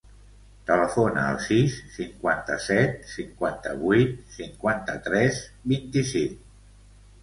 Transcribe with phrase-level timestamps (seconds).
[0.69, 6.47] Telefona al sis, cinquanta-set, cinquanta-vuit, cinquanta-tres, vint-i-cinc.